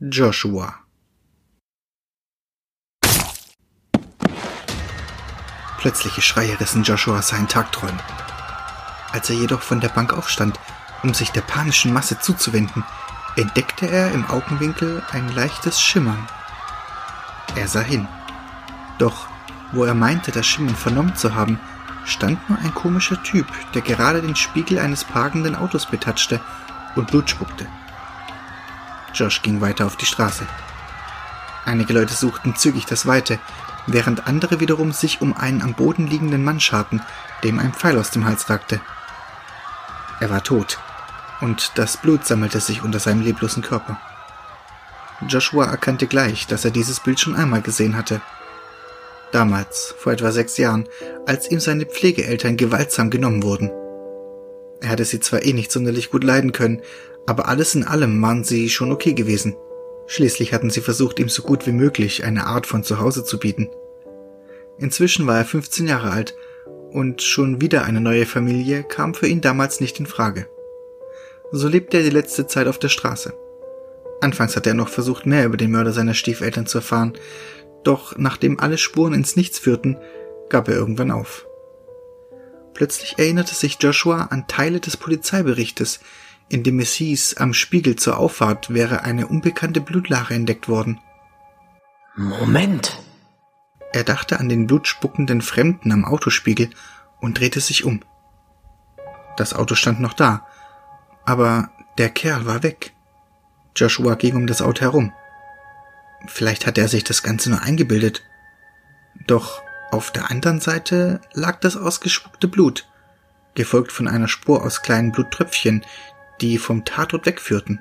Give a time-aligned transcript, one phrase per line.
[0.00, 0.76] Joshua
[5.78, 7.98] Plötzliche Schreie rissen Joshua seinen Tagträumen.
[9.10, 10.60] Als er jedoch von der Bank aufstand,
[11.02, 12.84] um sich der panischen Masse zuzuwenden,
[13.34, 16.28] entdeckte er im Augenwinkel ein leichtes Schimmern.
[17.56, 18.06] Er sah hin.
[18.98, 19.26] Doch
[19.72, 21.58] wo er meinte, das Schimmern vernommen zu haben,
[22.04, 26.40] stand nur ein komischer Typ, der gerade den Spiegel eines parkenden Autos betatschte
[26.94, 27.66] und Blut spuckte.
[29.18, 30.46] Josh ging weiter auf die Straße.
[31.64, 33.38] Einige Leute suchten zügig das Weite,
[33.86, 37.02] während andere wiederum sich um einen am Boden liegenden Mann scharten,
[37.42, 38.80] dem ein Pfeil aus dem Hals ragte.
[40.20, 40.78] Er war tot,
[41.40, 44.00] und das Blut sammelte sich unter seinem leblosen Körper.
[45.26, 48.20] Joshua erkannte gleich, dass er dieses Bild schon einmal gesehen hatte.
[49.32, 50.88] Damals, vor etwa sechs Jahren,
[51.26, 53.70] als ihm seine Pflegeeltern gewaltsam genommen wurden.
[54.80, 56.82] Er hatte sie zwar eh nicht sonderlich gut leiden können,
[57.26, 59.56] aber alles in allem waren sie schon okay gewesen.
[60.06, 63.68] Schließlich hatten sie versucht, ihm so gut wie möglich eine Art von Zuhause zu bieten.
[64.78, 66.34] Inzwischen war er 15 Jahre alt
[66.90, 70.46] und schon wieder eine neue Familie kam für ihn damals nicht in Frage.
[71.52, 73.34] So lebte er die letzte Zeit auf der Straße.
[74.20, 77.12] Anfangs hatte er noch versucht, mehr über den Mörder seiner Stiefeltern zu erfahren,
[77.84, 79.98] doch nachdem alle Spuren ins Nichts führten,
[80.48, 81.47] gab er irgendwann auf.
[82.78, 85.98] Plötzlich erinnerte sich Joshua an Teile des Polizeiberichtes,
[86.48, 91.00] in dem es hieß, am Spiegel zur Auffahrt wäre eine unbekannte Blutlache entdeckt worden.
[92.14, 93.02] Moment.
[93.92, 96.70] Er dachte an den blutspuckenden Fremden am Autospiegel
[97.20, 98.00] und drehte sich um.
[99.36, 100.46] Das Auto stand noch da,
[101.24, 102.92] aber der Kerl war weg.
[103.74, 105.12] Joshua ging um das Auto herum.
[106.28, 108.22] Vielleicht hatte er sich das Ganze nur eingebildet.
[109.26, 112.86] Doch auf der anderen Seite lag das ausgespuckte Blut,
[113.54, 115.84] gefolgt von einer Spur aus kleinen Bluttröpfchen,
[116.40, 117.80] die vom Tatort wegführten.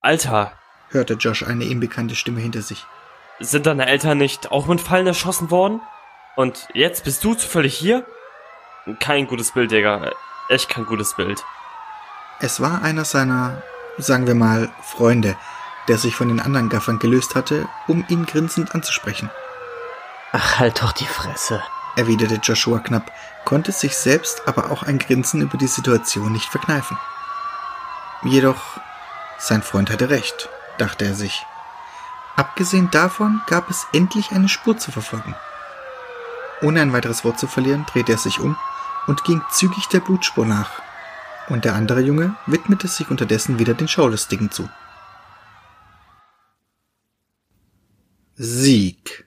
[0.00, 0.52] Alter,
[0.90, 2.86] hörte Josh eine ihm bekannte Stimme hinter sich.
[3.40, 5.80] Sind deine Eltern nicht auch mit Fallen erschossen worden?
[6.36, 8.06] Und jetzt bist du zufällig hier?
[9.00, 10.12] Kein gutes Bild, Digga.
[10.48, 11.44] Echt kein gutes Bild.
[12.40, 13.62] Es war einer seiner,
[13.98, 15.36] sagen wir mal, Freunde,
[15.88, 19.30] der sich von den anderen Gaffern gelöst hatte, um ihn grinsend anzusprechen.
[20.38, 21.62] Ach, halt doch die Fresse,
[21.96, 23.10] erwiderte Joshua knapp,
[23.46, 26.98] konnte sich selbst aber auch ein Grinsen über die Situation nicht verkneifen.
[28.22, 28.60] Jedoch,
[29.38, 31.46] sein Freund hatte recht, dachte er sich.
[32.36, 35.34] Abgesehen davon gab es endlich eine Spur zu verfolgen.
[36.60, 38.58] Ohne ein weiteres Wort zu verlieren, drehte er sich um
[39.06, 40.82] und ging zügig der Blutspur nach.
[41.48, 44.68] Und der andere Junge widmete sich unterdessen wieder den Schaulustigen zu.
[48.34, 49.26] Sieg.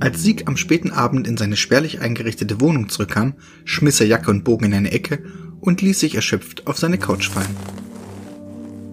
[0.00, 4.44] Als Sieg am späten Abend in seine spärlich eingerichtete Wohnung zurückkam, schmiss er Jacke und
[4.44, 5.24] Bogen in eine Ecke
[5.60, 7.56] und ließ sich erschöpft auf seine Couch fallen.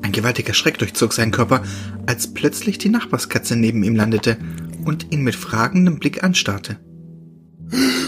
[0.01, 1.63] Ein gewaltiger Schreck durchzog seinen Körper,
[2.05, 4.37] als plötzlich die Nachbarskatze neben ihm landete
[4.83, 6.79] und ihn mit fragendem Blick anstarrte.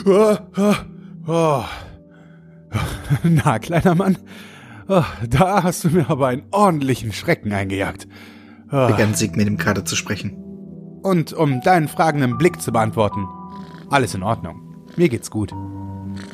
[3.24, 4.18] Na, kleiner Mann,
[4.88, 8.08] da hast du mir aber einen ordentlichen Schrecken eingejagt
[8.70, 10.47] begann Sieg mit dem Kater zu sprechen.
[11.02, 13.28] Und um deinen fragenden Blick zu beantworten,
[13.90, 14.62] alles in Ordnung.
[14.96, 15.54] Mir geht's gut.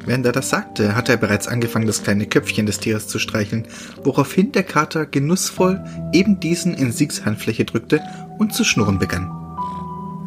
[0.05, 3.67] Während er das sagte, hatte er bereits angefangen, das kleine Köpfchen des Tieres zu streicheln,
[4.03, 8.01] woraufhin der Kater genussvoll eben diesen in Siegs Handfläche drückte
[8.37, 9.31] und zu schnurren begann.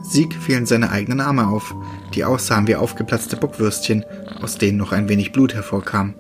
[0.03, 1.75] Sieg fielen seine eigenen Arme auf,
[2.15, 4.05] die aussahen wie aufgeplatzte Bockwürstchen,
[4.41, 6.15] aus denen noch ein wenig Blut hervorkam.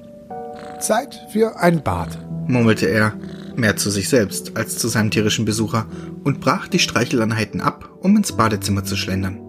[0.81, 3.15] Zeit für ein Bad, murmelte er,
[3.59, 5.87] mehr zu sich selbst als zu seinem tierischen Besucher,
[6.25, 9.41] und brach die Streicheleinheiten ab, um ins Badezimmer zu schlendern.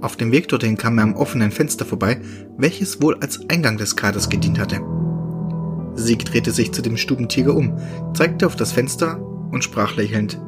[0.00, 2.20] Auf dem Weg dorthin kam er am offenen Fenster vorbei,
[2.58, 4.80] welches wohl als Eingang des Kaders gedient hatte.
[5.94, 7.78] Sieg drehte sich zu dem Stubentiger um,
[8.14, 9.20] zeigte auf das Fenster
[9.50, 10.40] und sprach lächelnd.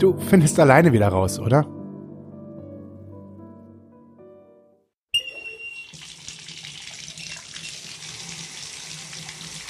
[0.00, 1.66] Du findest alleine wieder raus, oder?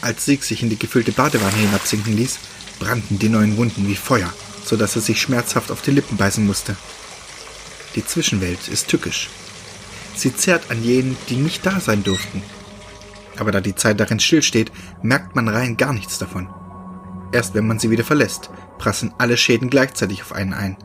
[0.05, 2.39] Als Sieg sich in die gefüllte Badewanne hinabsinken ließ,
[2.79, 4.31] brannten die neuen Wunden wie Feuer,
[4.63, 6.77] so dass er sich schmerzhaft auf die Lippen beißen musste.
[7.95, 9.31] Die Zwischenwelt ist tückisch.
[10.15, 12.43] Sie zerrt an jenen, die nicht da sein durften.
[13.39, 14.71] Aber da die Zeit darin stillsteht,
[15.01, 16.51] merkt man rein gar nichts davon.
[17.33, 20.77] Erst wenn man sie wieder verlässt, prassen alle Schäden gleichzeitig auf einen ein.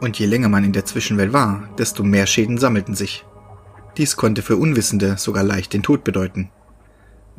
[0.00, 3.26] Und je länger man in der Zwischenwelt war, desto mehr Schäden sammelten sich.
[3.98, 6.50] Dies konnte für Unwissende sogar leicht den Tod bedeuten.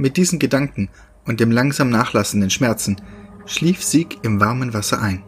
[0.04, 0.90] Mit diesen Gedanken
[1.24, 2.98] und dem langsam nachlassenden Schmerzen
[3.46, 5.24] schlief Sieg im warmen Wasser ein.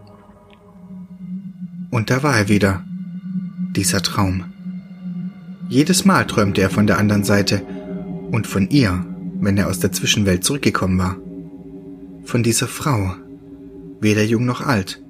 [1.92, 2.84] Und da war er wieder,
[3.74, 4.44] dieser Traum.
[5.70, 7.62] Jedes Mal träumte er von der anderen Seite
[8.32, 9.06] und von ihr,
[9.40, 11.16] wenn er aus der Zwischenwelt zurückgekommen war.
[12.26, 13.16] Von dieser Frau,
[14.02, 15.02] Weder jung noch alt,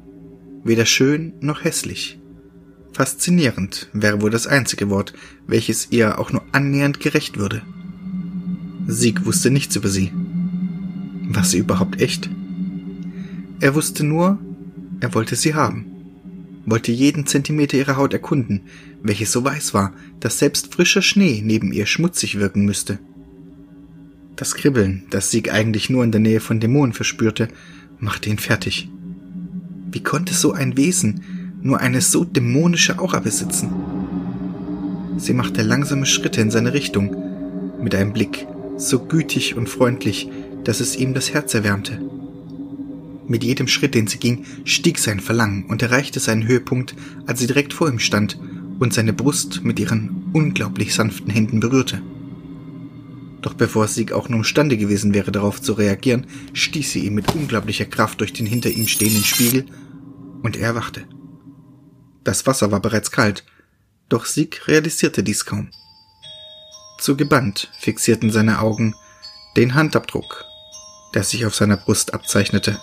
[0.63, 2.19] weder schön noch hässlich.
[2.93, 5.13] Faszinierend wäre wohl das einzige Wort,
[5.47, 7.63] welches ihr auch nur annähernd gerecht würde.
[8.87, 10.11] Sieg wusste nichts über sie.
[11.29, 12.29] War sie überhaupt echt?
[13.59, 14.37] Er wusste nur,
[14.99, 15.85] er wollte sie haben,
[16.65, 18.61] wollte jeden Zentimeter ihrer Haut erkunden,
[19.01, 22.99] welche so weiß war, dass selbst frischer Schnee neben ihr schmutzig wirken müsste.
[24.35, 27.47] Das Kribbeln, das Sieg eigentlich nur in der Nähe von Dämonen verspürte,
[27.99, 28.89] machte ihn fertig.
[29.91, 31.21] Wie konnte so ein Wesen
[31.61, 33.69] nur eine so dämonische Aura besitzen?
[35.17, 37.15] Sie machte langsame Schritte in seine Richtung,
[37.81, 38.45] mit einem Blick
[38.77, 40.29] so gütig und freundlich,
[40.63, 42.01] dass es ihm das Herz erwärmte.
[43.27, 46.95] Mit jedem Schritt, den sie ging, stieg sein Verlangen und erreichte seinen Höhepunkt,
[47.25, 48.37] als sie direkt vor ihm stand
[48.79, 52.01] und seine Brust mit ihren unglaublich sanften Händen berührte.
[53.41, 57.33] Doch bevor Sieg auch nur imstande gewesen wäre, darauf zu reagieren, stieß sie ihn mit
[57.33, 59.65] unglaublicher Kraft durch den hinter ihm stehenden Spiegel
[60.41, 61.07] und er erwachte.
[62.23, 63.45] Das Wasser war bereits kalt,
[64.09, 65.69] doch Sieg realisierte dies kaum.
[66.97, 68.95] Zu gebannt fixierten seine Augen
[69.57, 70.45] den Handabdruck,
[71.13, 72.79] der sich auf seiner Brust abzeichnete.